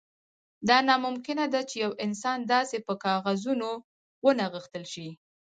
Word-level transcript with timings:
دا 0.67 0.77
ناممکن 0.89 1.37
ده 1.53 1.61
چې 1.69 1.75
یو 1.83 1.91
انسان 2.05 2.39
داسې 2.53 2.77
په 2.87 2.93
کاغذونو 3.03 3.69
ونغښتل 4.25 4.83
شي 4.93 5.07